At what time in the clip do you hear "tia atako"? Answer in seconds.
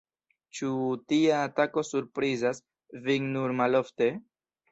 1.11-1.83